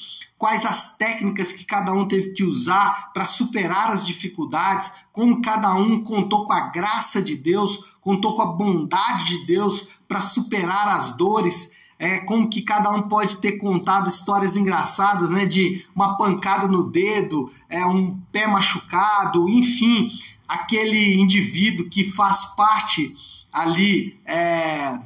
quais 0.42 0.66
as 0.66 0.96
técnicas 0.96 1.52
que 1.52 1.64
cada 1.64 1.92
um 1.92 2.04
teve 2.04 2.30
que 2.30 2.42
usar 2.42 3.12
para 3.14 3.24
superar 3.24 3.90
as 3.90 4.04
dificuldades, 4.04 4.90
como 5.12 5.40
cada 5.40 5.72
um 5.72 6.02
contou 6.02 6.46
com 6.46 6.52
a 6.52 6.62
graça 6.62 7.22
de 7.22 7.36
Deus, 7.36 7.92
contou 8.00 8.34
com 8.34 8.42
a 8.42 8.46
bondade 8.46 9.38
de 9.38 9.46
Deus 9.46 9.90
para 10.08 10.20
superar 10.20 10.88
as 10.88 11.16
dores, 11.16 11.76
é, 11.96 12.18
como 12.24 12.50
que 12.50 12.60
cada 12.60 12.90
um 12.90 13.02
pode 13.02 13.36
ter 13.36 13.52
contado 13.52 14.08
histórias 14.08 14.56
engraçadas, 14.56 15.30
né, 15.30 15.46
de 15.46 15.86
uma 15.94 16.16
pancada 16.16 16.66
no 16.66 16.90
dedo, 16.90 17.48
é 17.68 17.86
um 17.86 18.18
pé 18.32 18.48
machucado, 18.48 19.48
enfim, 19.48 20.10
aquele 20.48 21.20
indivíduo 21.20 21.88
que 21.88 22.10
faz 22.10 22.46
parte 22.56 23.14
ali 23.52 24.20
é, 24.26 24.98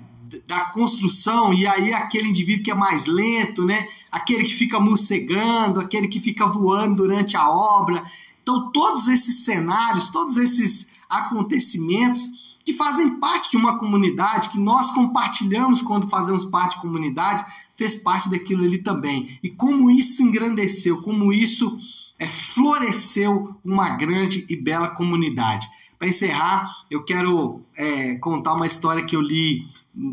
da 0.46 0.60
construção 0.60 1.52
e 1.52 1.66
aí 1.66 1.92
aquele 1.92 2.26
indivíduo 2.26 2.64
que 2.64 2.70
é 2.70 2.74
mais 2.74 3.04
lento, 3.04 3.66
né? 3.66 3.86
Aquele 4.16 4.44
que 4.44 4.54
fica 4.54 4.80
morcegando, 4.80 5.78
aquele 5.78 6.08
que 6.08 6.20
fica 6.20 6.46
voando 6.46 6.96
durante 6.96 7.36
a 7.36 7.50
obra. 7.50 8.02
Então 8.42 8.70
todos 8.72 9.08
esses 9.08 9.44
cenários, 9.44 10.08
todos 10.08 10.36
esses 10.36 10.92
acontecimentos 11.08 12.22
que 12.64 12.72
fazem 12.72 13.20
parte 13.20 13.50
de 13.50 13.56
uma 13.56 13.78
comunidade, 13.78 14.48
que 14.48 14.58
nós 14.58 14.90
compartilhamos 14.90 15.82
quando 15.82 16.08
fazemos 16.08 16.44
parte 16.44 16.76
de 16.76 16.80
comunidade, 16.80 17.44
fez 17.76 17.94
parte 17.94 18.30
daquilo 18.30 18.64
ali 18.64 18.78
também. 18.78 19.38
E 19.42 19.50
como 19.50 19.90
isso 19.90 20.22
engrandeceu, 20.22 21.02
como 21.02 21.32
isso 21.32 21.78
é, 22.18 22.26
floresceu 22.26 23.54
uma 23.64 23.90
grande 23.90 24.46
e 24.48 24.56
bela 24.56 24.88
comunidade. 24.88 25.68
Para 25.98 26.08
encerrar, 26.08 26.84
eu 26.90 27.04
quero 27.04 27.60
é, 27.76 28.16
contar 28.16 28.54
uma 28.54 28.66
história 28.66 29.04
que 29.04 29.14
eu 29.14 29.20
li 29.20 29.66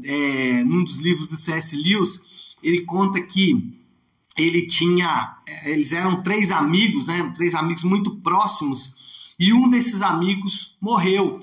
é, 0.03 0.63
num 0.63 0.83
dos 0.83 0.97
livros 0.97 1.27
do 1.27 1.37
C.S. 1.37 1.75
Lewis. 1.75 2.23
Ele 2.61 2.81
conta 2.81 3.21
que 3.21 3.73
ele 4.37 4.67
tinha, 4.67 5.37
eles 5.63 5.91
eram 5.91 6.21
três 6.23 6.51
amigos, 6.51 7.07
né, 7.07 7.31
três 7.35 7.53
amigos 7.53 7.83
muito 7.83 8.15
próximos, 8.17 8.97
e 9.39 9.53
um 9.53 9.69
desses 9.69 10.01
amigos 10.01 10.77
morreu. 10.81 11.41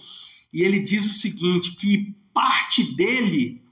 E 0.53 0.63
ele 0.63 0.81
diz 0.81 1.07
o 1.07 1.13
seguinte, 1.13 1.73
que 1.77 2.15
parte 2.33 2.83
dele 2.95 3.63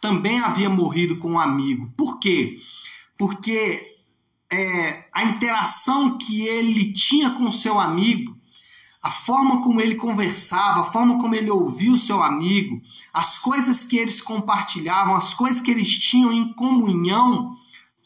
também 0.00 0.38
havia 0.38 0.68
morrido 0.68 1.16
com 1.16 1.32
um 1.32 1.38
amigo. 1.38 1.92
Por 1.96 2.18
quê? 2.18 2.60
Porque 3.16 3.96
é, 4.50 5.08
a 5.12 5.24
interação 5.24 6.18
que 6.18 6.42
ele 6.42 6.92
tinha 6.92 7.30
com 7.30 7.50
seu 7.50 7.78
amigo 7.78 8.38
a 9.02 9.10
forma 9.10 9.62
como 9.62 9.80
ele 9.80 9.94
conversava, 9.94 10.80
a 10.80 10.92
forma 10.92 11.18
como 11.18 11.34
ele 11.34 11.50
ouvia 11.50 11.92
o 11.92 11.98
seu 11.98 12.22
amigo, 12.22 12.82
as 13.12 13.38
coisas 13.38 13.84
que 13.84 13.96
eles 13.96 14.20
compartilhavam, 14.20 15.14
as 15.14 15.32
coisas 15.32 15.60
que 15.60 15.70
eles 15.70 15.96
tinham 15.98 16.32
em 16.32 16.52
comunhão, 16.52 17.56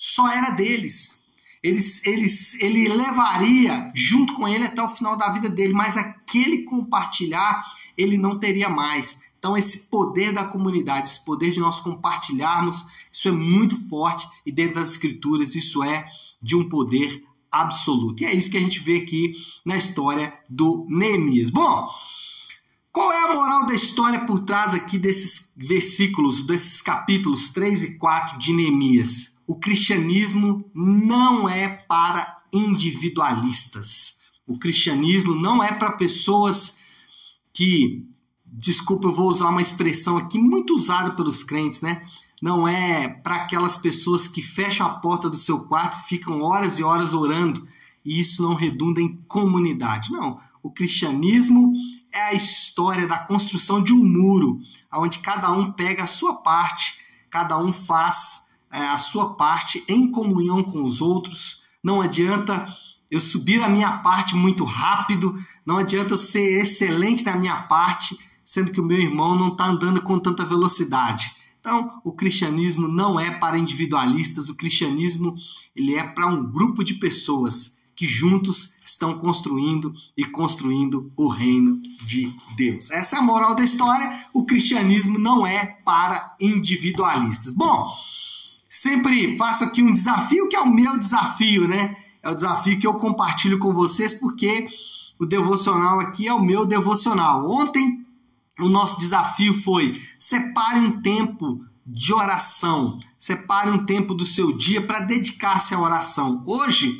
só 0.02 0.28
era 0.28 0.50
deles. 0.50 1.22
Eles, 1.62 2.04
eles, 2.04 2.60
ele 2.60 2.88
levaria 2.88 3.92
junto 3.94 4.34
com 4.34 4.48
ele 4.48 4.64
até 4.64 4.82
o 4.82 4.88
final 4.88 5.16
da 5.16 5.32
vida 5.32 5.48
dele, 5.48 5.72
mas 5.72 5.96
aquele 5.96 6.64
compartilhar 6.64 7.64
ele 7.96 8.18
não 8.18 8.36
teria 8.36 8.68
mais. 8.68 9.30
Então, 9.38 9.56
esse 9.56 9.88
poder 9.88 10.32
da 10.32 10.44
comunidade, 10.44 11.08
esse 11.08 11.24
poder 11.24 11.52
de 11.52 11.60
nós 11.60 11.78
compartilharmos, 11.78 12.84
isso 13.12 13.28
é 13.28 13.30
muito 13.30 13.76
forte 13.88 14.26
e 14.44 14.50
dentro 14.50 14.74
das 14.74 14.90
escrituras 14.90 15.54
isso 15.54 15.84
é 15.84 16.04
de 16.42 16.56
um 16.56 16.68
poder 16.68 17.22
absoluto. 17.48 18.24
E 18.24 18.26
é 18.26 18.34
isso 18.34 18.50
que 18.50 18.56
a 18.56 18.60
gente 18.60 18.80
vê 18.80 18.96
aqui 18.96 19.34
na 19.64 19.76
história 19.76 20.36
do 20.50 20.84
Neemias. 20.88 21.48
Bom, 21.48 21.88
qual 22.90 23.12
é 23.12 23.30
a 23.30 23.34
moral 23.34 23.66
da 23.66 23.74
história 23.74 24.26
por 24.26 24.40
trás 24.40 24.74
aqui 24.74 24.98
desses 24.98 25.54
versículos, 25.56 26.44
desses 26.44 26.82
capítulos 26.82 27.50
3 27.50 27.84
e 27.84 27.98
4 27.98 28.36
de 28.36 28.52
Neemias? 28.52 29.31
O 29.46 29.58
cristianismo 29.58 30.70
não 30.74 31.48
é 31.48 31.68
para 31.68 32.42
individualistas. 32.52 34.20
O 34.46 34.58
cristianismo 34.58 35.34
não 35.34 35.62
é 35.62 35.72
para 35.72 35.92
pessoas 35.92 36.82
que, 37.52 38.06
desculpa, 38.46 39.08
eu 39.08 39.14
vou 39.14 39.28
usar 39.28 39.48
uma 39.48 39.62
expressão 39.62 40.16
aqui 40.16 40.38
muito 40.38 40.74
usada 40.74 41.12
pelos 41.12 41.42
crentes, 41.42 41.80
né? 41.80 42.06
não 42.42 42.66
é 42.66 43.08
para 43.08 43.36
aquelas 43.36 43.76
pessoas 43.76 44.26
que 44.26 44.42
fecham 44.42 44.84
a 44.84 44.98
porta 44.98 45.30
do 45.30 45.36
seu 45.36 45.60
quarto, 45.68 46.08
ficam 46.08 46.42
horas 46.42 46.76
e 46.76 46.82
horas 46.82 47.14
orando 47.14 47.66
e 48.04 48.18
isso 48.18 48.42
não 48.42 48.56
redunda 48.56 49.00
em 49.00 49.16
comunidade. 49.28 50.10
Não, 50.10 50.40
o 50.60 50.68
cristianismo 50.68 51.72
é 52.12 52.20
a 52.20 52.34
história 52.34 53.06
da 53.06 53.16
construção 53.18 53.80
de 53.80 53.92
um 53.92 54.04
muro, 54.04 54.60
onde 54.92 55.20
cada 55.20 55.52
um 55.52 55.70
pega 55.70 56.02
a 56.02 56.08
sua 56.08 56.34
parte, 56.34 56.98
cada 57.30 57.56
um 57.56 57.72
faz 57.72 58.41
a 58.80 58.98
sua 58.98 59.34
parte 59.34 59.84
em 59.86 60.10
comunhão 60.10 60.62
com 60.62 60.82
os 60.82 61.00
outros. 61.00 61.62
Não 61.82 62.00
adianta 62.00 62.66
eu 63.10 63.20
subir 63.20 63.62
a 63.62 63.68
minha 63.68 63.98
parte 63.98 64.34
muito 64.34 64.64
rápido, 64.64 65.38
não 65.66 65.76
adianta 65.76 66.14
eu 66.14 66.18
ser 66.18 66.62
excelente 66.62 67.24
na 67.24 67.36
minha 67.36 67.62
parte, 67.64 68.18
sendo 68.44 68.72
que 68.72 68.80
o 68.80 68.84
meu 68.84 68.98
irmão 68.98 69.36
não 69.36 69.48
está 69.48 69.66
andando 69.66 70.00
com 70.00 70.18
tanta 70.18 70.44
velocidade. 70.44 71.30
Então, 71.60 72.00
o 72.02 72.12
cristianismo 72.12 72.88
não 72.88 73.20
é 73.20 73.30
para 73.30 73.58
individualistas, 73.58 74.48
o 74.48 74.56
cristianismo 74.56 75.36
ele 75.76 75.94
é 75.94 76.02
para 76.02 76.26
um 76.26 76.50
grupo 76.50 76.82
de 76.82 76.94
pessoas 76.94 77.82
que 77.94 78.06
juntos 78.06 78.80
estão 78.84 79.18
construindo 79.18 79.92
e 80.16 80.24
construindo 80.24 81.12
o 81.16 81.28
reino 81.28 81.80
de 82.04 82.34
Deus. 82.56 82.90
Essa 82.90 83.16
é 83.16 83.18
a 83.18 83.22
moral 83.22 83.54
da 83.54 83.62
história. 83.62 84.26
O 84.32 84.44
cristianismo 84.44 85.18
não 85.18 85.46
é 85.46 85.66
para 85.84 86.34
individualistas. 86.40 87.54
Bom, 87.54 87.94
sempre 88.72 89.36
faço 89.36 89.64
aqui 89.64 89.82
um 89.82 89.92
desafio 89.92 90.48
que 90.48 90.56
é 90.56 90.60
o 90.60 90.72
meu 90.72 90.98
desafio, 90.98 91.68
né? 91.68 91.94
É 92.22 92.30
o 92.30 92.34
desafio 92.34 92.80
que 92.80 92.86
eu 92.86 92.94
compartilho 92.94 93.58
com 93.58 93.74
vocês 93.74 94.14
porque 94.14 94.66
o 95.18 95.26
devocional 95.26 96.00
aqui 96.00 96.26
é 96.26 96.32
o 96.32 96.42
meu 96.42 96.64
devocional. 96.64 97.50
Ontem 97.50 98.06
o 98.58 98.70
nosso 98.70 98.98
desafio 98.98 99.52
foi: 99.52 100.00
separe 100.18 100.80
um 100.80 101.02
tempo 101.02 101.62
de 101.84 102.14
oração, 102.14 102.98
separe 103.18 103.68
um 103.68 103.84
tempo 103.84 104.14
do 104.14 104.24
seu 104.24 104.56
dia 104.56 104.80
para 104.80 105.00
dedicar-se 105.00 105.74
à 105.74 105.78
oração. 105.78 106.42
Hoje 106.46 106.98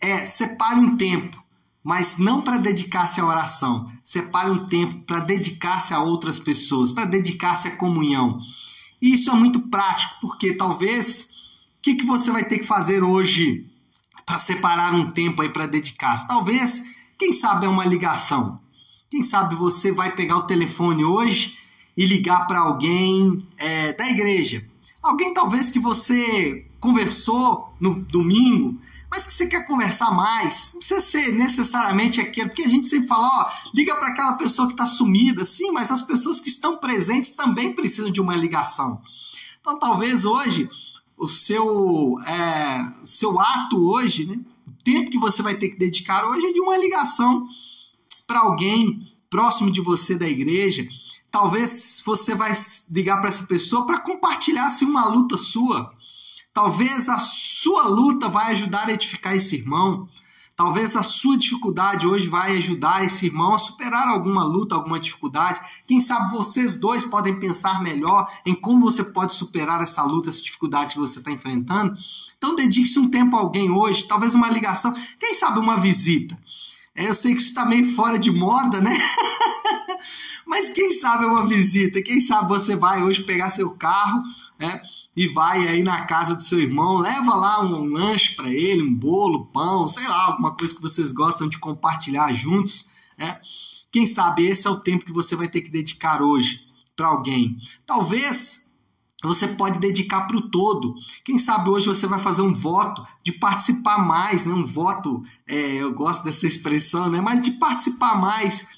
é 0.00 0.24
separe 0.24 0.80
um 0.80 0.96
tempo, 0.96 1.44
mas 1.84 2.16
não 2.16 2.40
para 2.40 2.56
dedicar-se 2.56 3.20
à 3.20 3.26
oração. 3.26 3.92
Separe 4.02 4.48
um 4.48 4.64
tempo 4.66 5.02
para 5.02 5.20
dedicar-se 5.20 5.92
a 5.92 6.00
outras 6.00 6.38
pessoas, 6.38 6.90
para 6.90 7.04
dedicar-se 7.04 7.68
à 7.68 7.76
comunhão. 7.76 8.40
E 9.00 9.14
isso 9.14 9.30
é 9.30 9.34
muito 9.34 9.60
prático, 9.68 10.14
porque 10.20 10.54
talvez 10.54 11.36
o 11.78 11.82
que, 11.82 11.94
que 11.94 12.06
você 12.06 12.30
vai 12.30 12.44
ter 12.44 12.58
que 12.58 12.66
fazer 12.66 13.02
hoje 13.02 13.66
para 14.24 14.38
separar 14.38 14.94
um 14.94 15.10
tempo 15.10 15.42
aí 15.42 15.48
para 15.48 15.66
dedicar-se? 15.66 16.26
Talvez, 16.26 16.94
quem 17.18 17.32
sabe, 17.32 17.66
é 17.66 17.68
uma 17.68 17.84
ligação. 17.84 18.60
Quem 19.10 19.22
sabe 19.22 19.54
você 19.54 19.92
vai 19.92 20.14
pegar 20.14 20.36
o 20.36 20.46
telefone 20.46 21.04
hoje 21.04 21.58
e 21.96 22.04
ligar 22.04 22.46
para 22.46 22.60
alguém 22.60 23.46
é, 23.56 23.92
da 23.92 24.08
igreja. 24.08 24.68
Alguém 25.02 25.32
talvez 25.32 25.70
que 25.70 25.78
você 25.78 26.66
conversou 26.80 27.72
no 27.80 27.94
domingo, 27.94 28.78
mas 29.10 29.24
que 29.24 29.34
você 29.34 29.46
quer 29.46 29.66
conversar 29.66 30.10
mais, 30.10 30.72
não 30.72 30.80
precisa 30.80 31.00
ser 31.00 31.32
necessariamente 31.32 32.20
aquele, 32.20 32.48
porque 32.48 32.62
a 32.62 32.68
gente 32.68 32.86
sempre 32.86 33.08
fala, 33.08 33.26
ó, 33.26 33.70
liga 33.74 33.94
para 33.94 34.08
aquela 34.08 34.34
pessoa 34.34 34.66
que 34.66 34.74
está 34.74 34.86
sumida, 34.86 35.44
sim, 35.44 35.70
mas 35.70 35.90
as 35.90 36.02
pessoas 36.02 36.40
que 36.40 36.48
estão 36.48 36.76
presentes 36.78 37.30
também 37.30 37.72
precisam 37.72 38.10
de 38.10 38.20
uma 38.20 38.36
ligação. 38.36 39.00
Então, 39.60 39.78
talvez 39.78 40.24
hoje 40.24 40.68
o 41.16 41.28
seu, 41.28 42.18
é, 42.26 42.92
seu 43.04 43.40
ato 43.40 43.88
hoje, 43.88 44.26
né, 44.26 44.38
o 44.66 44.84
tempo 44.84 45.10
que 45.10 45.18
você 45.18 45.42
vai 45.42 45.54
ter 45.54 45.70
que 45.70 45.78
dedicar 45.78 46.24
hoje 46.28 46.46
é 46.46 46.52
de 46.52 46.60
uma 46.60 46.76
ligação 46.76 47.46
para 48.26 48.40
alguém 48.40 49.12
próximo 49.30 49.70
de 49.70 49.80
você 49.80 50.16
da 50.16 50.28
igreja. 50.28 50.86
Talvez 51.30 52.02
você 52.04 52.34
vai 52.34 52.52
ligar 52.90 53.18
para 53.18 53.28
essa 53.28 53.46
pessoa 53.46 53.86
para 53.86 54.00
compartilhar 54.00 54.66
assim, 54.66 54.84
uma 54.84 55.06
luta 55.08 55.36
sua. 55.36 55.92
Talvez 56.56 57.10
a 57.10 57.18
sua 57.18 57.86
luta 57.86 58.30
vai 58.30 58.52
ajudar 58.52 58.88
a 58.88 58.92
edificar 58.94 59.36
esse 59.36 59.56
irmão. 59.56 60.08
Talvez 60.56 60.96
a 60.96 61.02
sua 61.02 61.36
dificuldade 61.36 62.06
hoje 62.06 62.28
vai 62.28 62.56
ajudar 62.56 63.04
esse 63.04 63.26
irmão 63.26 63.52
a 63.52 63.58
superar 63.58 64.08
alguma 64.08 64.42
luta, 64.42 64.74
alguma 64.74 64.98
dificuldade. 64.98 65.60
Quem 65.86 66.00
sabe 66.00 66.30
vocês 66.30 66.80
dois 66.80 67.04
podem 67.04 67.38
pensar 67.38 67.82
melhor 67.82 68.26
em 68.46 68.54
como 68.54 68.90
você 68.90 69.04
pode 69.04 69.34
superar 69.34 69.82
essa 69.82 70.02
luta, 70.02 70.30
essa 70.30 70.42
dificuldade 70.42 70.94
que 70.94 70.98
você 70.98 71.18
está 71.18 71.30
enfrentando. 71.30 71.94
Então 72.38 72.54
dedique-se 72.54 72.98
um 72.98 73.10
tempo 73.10 73.36
a 73.36 73.40
alguém 73.40 73.70
hoje, 73.70 74.08
talvez 74.08 74.32
uma 74.32 74.48
ligação, 74.48 74.94
quem 75.20 75.34
sabe 75.34 75.58
uma 75.58 75.78
visita. 75.78 76.38
É, 76.94 77.06
eu 77.06 77.14
sei 77.14 77.34
que 77.34 77.40
isso 77.42 77.50
está 77.50 77.66
meio 77.66 77.94
fora 77.94 78.18
de 78.18 78.30
moda, 78.30 78.80
né? 78.80 78.96
Mas 80.46 80.70
quem 80.70 80.90
sabe 80.90 81.26
uma 81.26 81.44
visita, 81.46 82.00
quem 82.00 82.18
sabe 82.18 82.48
você 82.48 82.74
vai 82.74 83.02
hoje 83.02 83.24
pegar 83.24 83.50
seu 83.50 83.72
carro, 83.72 84.22
né? 84.58 84.80
e 85.16 85.28
vai 85.28 85.66
aí 85.66 85.82
na 85.82 86.04
casa 86.04 86.36
do 86.36 86.42
seu 86.42 86.60
irmão, 86.60 86.98
leva 86.98 87.34
lá 87.34 87.64
um 87.64 87.84
lanche 87.84 88.36
para 88.36 88.50
ele, 88.50 88.82
um 88.82 88.94
bolo, 88.94 89.46
pão, 89.46 89.86
sei 89.86 90.06
lá, 90.06 90.26
alguma 90.26 90.54
coisa 90.54 90.74
que 90.74 90.82
vocês 90.82 91.10
gostam 91.10 91.48
de 91.48 91.58
compartilhar 91.58 92.32
juntos, 92.34 92.90
né? 93.16 93.40
Quem 93.90 94.06
sabe 94.06 94.46
esse 94.46 94.66
é 94.66 94.70
o 94.70 94.80
tempo 94.80 95.06
que 95.06 95.12
você 95.12 95.34
vai 95.34 95.48
ter 95.48 95.62
que 95.62 95.70
dedicar 95.70 96.20
hoje 96.20 96.68
para 96.94 97.08
alguém. 97.08 97.56
Talvez 97.86 98.74
você 99.24 99.48
pode 99.48 99.78
dedicar 99.78 100.26
para 100.26 100.36
o 100.36 100.50
todo. 100.50 100.94
Quem 101.24 101.38
sabe 101.38 101.70
hoje 101.70 101.86
você 101.86 102.06
vai 102.06 102.18
fazer 102.18 102.42
um 102.42 102.52
voto 102.52 103.06
de 103.22 103.32
participar 103.32 103.98
mais, 104.04 104.44
né? 104.44 104.52
Um 104.52 104.66
voto, 104.66 105.22
é, 105.48 105.82
eu 105.82 105.94
gosto 105.94 106.24
dessa 106.24 106.46
expressão, 106.46 107.08
né? 107.08 107.22
Mas 107.22 107.40
de 107.40 107.52
participar 107.52 108.20
mais 108.20 108.68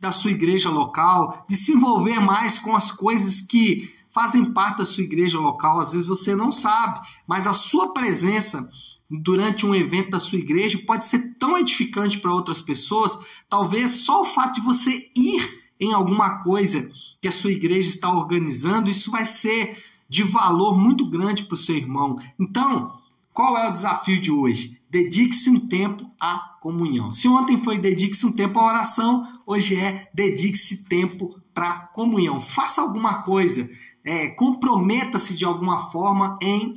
da 0.00 0.10
sua 0.10 0.30
igreja 0.30 0.70
local, 0.70 1.44
de 1.46 1.54
se 1.54 1.72
envolver 1.72 2.18
mais 2.18 2.58
com 2.58 2.74
as 2.74 2.90
coisas 2.90 3.42
que 3.42 3.94
fazem 4.12 4.52
parte 4.52 4.78
da 4.78 4.84
sua 4.84 5.04
igreja 5.04 5.40
local, 5.40 5.80
às 5.80 5.92
vezes 5.92 6.06
você 6.06 6.34
não 6.34 6.52
sabe, 6.52 7.06
mas 7.26 7.46
a 7.46 7.54
sua 7.54 7.92
presença 7.92 8.70
durante 9.10 9.66
um 9.66 9.74
evento 9.74 10.10
da 10.10 10.20
sua 10.20 10.38
igreja 10.38 10.78
pode 10.86 11.06
ser 11.06 11.34
tão 11.38 11.58
edificante 11.58 12.18
para 12.18 12.32
outras 12.32 12.62
pessoas, 12.62 13.18
talvez 13.48 13.90
só 13.90 14.22
o 14.22 14.26
fato 14.26 14.54
de 14.54 14.60
você 14.60 15.10
ir 15.16 15.62
em 15.78 15.92
alguma 15.92 16.42
coisa 16.42 16.90
que 17.20 17.28
a 17.28 17.32
sua 17.32 17.52
igreja 17.52 17.88
está 17.88 18.10
organizando, 18.12 18.90
isso 18.90 19.10
vai 19.10 19.26
ser 19.26 19.82
de 20.08 20.22
valor 20.22 20.78
muito 20.78 21.08
grande 21.08 21.44
para 21.44 21.54
o 21.54 21.58
seu 21.58 21.76
irmão. 21.76 22.18
Então, 22.38 22.92
qual 23.32 23.56
é 23.56 23.68
o 23.68 23.72
desafio 23.72 24.20
de 24.20 24.30
hoje? 24.30 24.80
Dedique-se 24.90 25.48
um 25.50 25.66
tempo 25.66 26.08
à 26.20 26.56
comunhão. 26.60 27.10
Se 27.10 27.26
ontem 27.28 27.58
foi 27.62 27.78
dedique-se 27.78 28.26
um 28.26 28.32
tempo 28.32 28.58
à 28.58 28.66
oração, 28.66 29.26
hoje 29.46 29.74
é 29.74 30.10
dedique-se 30.14 30.86
tempo 30.88 31.40
para 31.54 31.86
comunhão. 31.94 32.40
Faça 32.40 32.82
alguma 32.82 33.22
coisa 33.22 33.68
é, 34.04 34.28
comprometa-se 34.28 35.34
de 35.34 35.44
alguma 35.44 35.90
forma 35.90 36.38
em 36.42 36.74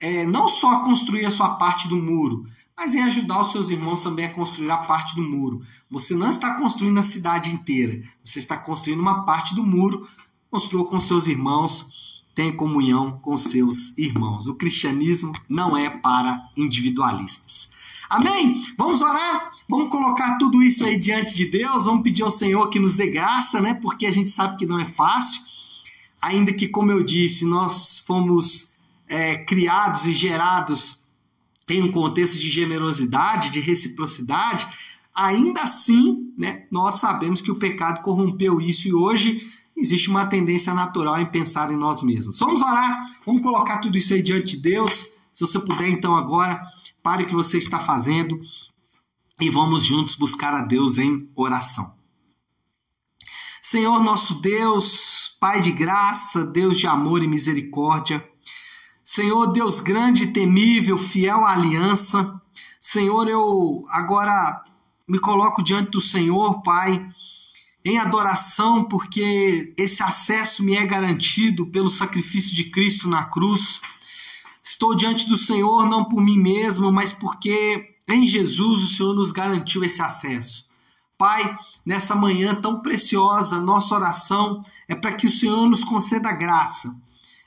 é, 0.00 0.24
não 0.24 0.48
só 0.48 0.82
construir 0.82 1.26
a 1.26 1.30
sua 1.30 1.50
parte 1.56 1.86
do 1.86 1.96
muro, 1.96 2.46
mas 2.76 2.94
em 2.94 3.02
ajudar 3.02 3.42
os 3.42 3.52
seus 3.52 3.68
irmãos 3.68 4.00
também 4.00 4.24
a 4.24 4.32
construir 4.32 4.70
a 4.70 4.78
parte 4.78 5.14
do 5.14 5.22
muro. 5.22 5.62
Você 5.90 6.14
não 6.14 6.30
está 6.30 6.54
construindo 6.54 6.98
a 6.98 7.02
cidade 7.02 7.50
inteira, 7.50 8.02
você 8.24 8.38
está 8.38 8.56
construindo 8.56 9.00
uma 9.00 9.24
parte 9.24 9.54
do 9.54 9.62
muro. 9.62 10.08
Construa 10.50 10.84
com 10.86 10.98
seus 10.98 11.28
irmãos, 11.28 12.24
tem 12.34 12.56
comunhão 12.56 13.20
com 13.22 13.36
seus 13.36 13.96
irmãos. 13.96 14.48
O 14.48 14.54
cristianismo 14.54 15.32
não 15.48 15.76
é 15.76 15.88
para 15.88 16.48
individualistas. 16.56 17.70
Amém? 18.08 18.64
Vamos 18.76 19.00
orar? 19.00 19.52
Vamos 19.68 19.90
colocar 19.90 20.38
tudo 20.38 20.60
isso 20.60 20.84
aí 20.84 20.98
diante 20.98 21.32
de 21.34 21.46
Deus, 21.46 21.84
vamos 21.84 22.02
pedir 22.02 22.24
ao 22.24 22.30
Senhor 22.30 22.68
que 22.70 22.80
nos 22.80 22.96
dê 22.96 23.08
graça, 23.08 23.60
né? 23.60 23.74
Porque 23.74 24.06
a 24.06 24.10
gente 24.10 24.28
sabe 24.28 24.56
que 24.56 24.66
não 24.66 24.80
é 24.80 24.84
fácil 24.84 25.49
ainda 26.20 26.52
que, 26.52 26.68
como 26.68 26.90
eu 26.92 27.02
disse, 27.02 27.44
nós 27.44 27.98
fomos 27.98 28.76
é, 29.08 29.36
criados 29.44 30.06
e 30.06 30.12
gerados 30.12 31.04
em 31.68 31.82
um 31.82 31.92
contexto 31.92 32.38
de 32.38 32.50
generosidade, 32.50 33.50
de 33.50 33.60
reciprocidade, 33.60 34.66
ainda 35.14 35.62
assim, 35.62 36.32
né, 36.36 36.66
nós 36.70 36.96
sabemos 36.96 37.40
que 37.40 37.50
o 37.50 37.56
pecado 37.56 38.02
corrompeu 38.02 38.60
isso 38.60 38.88
e 38.88 38.94
hoje 38.94 39.40
existe 39.76 40.10
uma 40.10 40.26
tendência 40.26 40.74
natural 40.74 41.20
em 41.20 41.26
pensar 41.26 41.72
em 41.72 41.76
nós 41.76 42.02
mesmos. 42.02 42.38
Vamos 42.38 42.60
orar, 42.60 43.06
vamos 43.24 43.42
colocar 43.42 43.78
tudo 43.78 43.96
isso 43.96 44.12
aí 44.12 44.22
diante 44.22 44.56
de 44.56 44.62
Deus. 44.62 45.08
Se 45.32 45.40
você 45.40 45.58
puder, 45.58 45.88
então, 45.88 46.14
agora, 46.16 46.60
pare 47.02 47.24
o 47.24 47.26
que 47.26 47.34
você 47.34 47.56
está 47.56 47.78
fazendo 47.78 48.40
e 49.40 49.48
vamos 49.48 49.84
juntos 49.84 50.14
buscar 50.14 50.52
a 50.54 50.62
Deus 50.62 50.98
em 50.98 51.28
oração. 51.34 51.99
Senhor 53.62 54.02
nosso 54.02 54.40
Deus, 54.40 55.36
Pai 55.38 55.60
de 55.60 55.70
graça, 55.70 56.46
Deus 56.46 56.78
de 56.78 56.86
amor 56.86 57.22
e 57.22 57.28
misericórdia, 57.28 58.26
Senhor 59.04 59.52
Deus 59.52 59.80
grande 59.80 60.24
e 60.24 60.32
temível, 60.32 60.96
fiel 60.96 61.44
à 61.44 61.52
aliança, 61.52 62.40
Senhor, 62.80 63.28
eu 63.28 63.84
agora 63.90 64.64
me 65.06 65.18
coloco 65.18 65.62
diante 65.62 65.90
do 65.90 66.00
Senhor, 66.00 66.62
Pai, 66.62 67.06
em 67.84 67.98
adoração, 67.98 68.84
porque 68.84 69.74
esse 69.76 70.02
acesso 70.02 70.64
me 70.64 70.74
é 70.74 70.86
garantido 70.86 71.66
pelo 71.66 71.90
sacrifício 71.90 72.56
de 72.56 72.64
Cristo 72.64 73.08
na 73.08 73.24
cruz. 73.24 73.82
Estou 74.64 74.94
diante 74.94 75.28
do 75.28 75.36
Senhor 75.36 75.86
não 75.88 76.04
por 76.04 76.22
mim 76.22 76.38
mesmo, 76.38 76.90
mas 76.90 77.12
porque 77.12 77.96
em 78.08 78.26
Jesus 78.26 78.82
o 78.82 78.86
Senhor 78.86 79.14
nos 79.14 79.30
garantiu 79.30 79.84
esse 79.84 80.00
acesso. 80.00 80.69
Pai, 81.20 81.54
nessa 81.84 82.14
manhã 82.14 82.54
tão 82.54 82.80
preciosa, 82.80 83.60
nossa 83.60 83.94
oração 83.94 84.64
é 84.88 84.94
para 84.94 85.12
que 85.12 85.26
o 85.26 85.30
Senhor 85.30 85.68
nos 85.68 85.84
conceda 85.84 86.32
graça. 86.32 86.98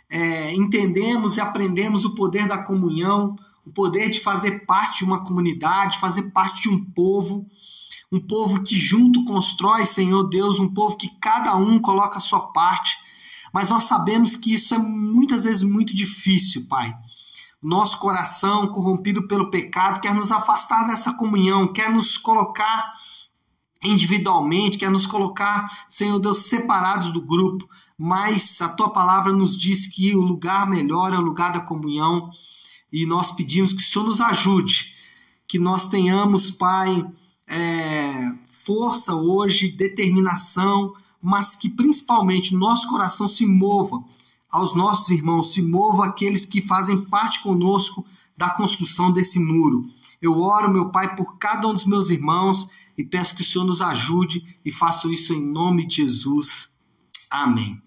É, 0.08 0.54
entendemos 0.54 1.38
e 1.38 1.42
aprendemos 1.42 2.06
o 2.06 2.14
poder 2.14 2.48
da 2.48 2.60
comunhão, 2.60 3.36
o 3.66 3.72
poder 3.72 4.12
de 4.12 4.20
fazer 4.20 4.68
parte 4.68 5.00
de 5.00 5.06
uma 5.06 5.26
comunidade, 5.26 5.98
fazer 5.98 6.30
parte 6.30 6.62
de 6.62 6.70
um 6.70 6.86
povo, 6.86 7.48
um 8.12 8.20
povo 8.20 8.62
que 8.62 8.76
junto 8.76 9.26
constrói, 9.26 9.88
Senhor 9.88 10.30
Deus, 10.30 10.60
um 10.60 10.72
povo 10.72 10.96
que 10.96 11.10
cada 11.20 11.56
um 11.56 11.80
coloca 11.80 12.20
a 12.20 12.22
sua 12.22 12.42
parte. 12.52 12.96
Mas 13.52 13.72
nós 13.72 13.86
sabemos 13.86 14.36
que 14.36 14.54
isso 14.54 14.76
é 14.76 14.78
muitas 14.78 15.46
vezes 15.46 15.64
muito 15.64 15.96
difícil, 15.96 16.68
Pai. 16.70 16.96
Nosso 17.60 17.98
coração, 17.98 18.68
corrompido 18.68 19.28
pelo 19.28 19.50
pecado, 19.50 20.00
quer 20.00 20.14
nos 20.14 20.32
afastar 20.32 20.86
dessa 20.86 21.16
comunhão, 21.16 21.74
quer 21.74 21.90
nos 21.90 22.20
colocar 22.20 22.92
individualmente, 23.84 24.78
quer 24.78 24.90
nos 24.90 25.06
colocar, 25.06 25.86
Senhor 25.90 26.20
Deus, 26.20 26.40
separados 26.40 27.12
do 27.12 27.22
grupo, 27.22 27.68
mas 27.98 28.62
a 28.62 28.70
tua 28.70 28.90
palavra 28.90 29.32
nos 29.32 29.58
diz 29.58 29.88
que 29.88 30.16
o 30.16 30.22
lugar 30.22 30.70
melhor 30.70 31.14
é 31.14 31.18
o 31.18 31.22
lugar 31.22 31.54
da 31.54 31.60
comunhão 31.60 32.32
e 32.92 33.06
nós 33.06 33.32
pedimos 33.32 33.74
que 33.74 33.82
o 33.82 33.86
Senhor 33.86 34.06
nos 34.06 34.22
ajude, 34.22 34.96
que 35.48 35.58
nós 35.58 35.88
tenhamos, 35.88 36.52
Pai, 36.52 37.06
é, 37.48 38.32
força 38.50 39.16
hoje, 39.16 39.72
determinação, 39.72 40.94
mas 41.22 41.56
que 41.56 41.70
principalmente 41.70 42.56
nosso 42.56 42.88
coração 42.88 43.28
se 43.28 43.46
mova 43.46 44.04
aos 44.50 44.76
nossos 44.76 45.10
irmãos, 45.10 45.54
se 45.54 45.62
mova 45.62 46.06
aqueles 46.06 46.46
que 46.46 46.62
fazem 46.62 47.02
parte 47.02 47.42
conosco 47.42 48.06
da 48.38 48.50
construção 48.50 49.12
desse 49.12 49.40
muro. 49.40 49.90
Eu 50.22 50.40
oro, 50.40 50.72
meu 50.72 50.90
Pai, 50.90 51.16
por 51.16 51.38
cada 51.38 51.68
um 51.68 51.74
dos 51.74 51.86
meus 51.86 52.10
irmãos 52.10 52.70
e 52.98 53.04
peço 53.04 53.36
que 53.36 53.42
o 53.42 53.46
Senhor 53.46 53.66
nos 53.66 53.82
ajude 53.82 54.58
e 54.64 54.72
faça 54.72 55.08
isso 55.12 55.34
em 55.34 55.44
nome 55.44 55.88
de 55.88 55.98
Jesus. 55.98 56.78
Amém. 57.30 57.82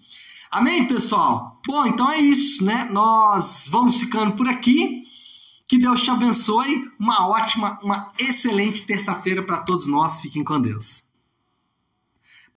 Amém, 0.50 0.86
pessoal? 0.86 1.60
Bom, 1.66 1.86
então 1.86 2.10
é 2.10 2.18
isso, 2.18 2.64
né? 2.64 2.88
Nós 2.90 3.68
vamos 3.70 3.98
ficando 3.98 4.36
por 4.36 4.48
aqui. 4.48 5.04
Que 5.68 5.78
Deus 5.78 6.02
te 6.02 6.10
abençoe. 6.10 6.90
Uma 6.98 7.28
ótima, 7.28 7.78
uma 7.82 8.12
excelente 8.18 8.86
terça-feira 8.86 9.42
para 9.42 9.58
todos 9.58 9.86
nós. 9.86 10.20
Fiquem 10.20 10.44
com 10.44 10.60
Deus. 10.60 11.05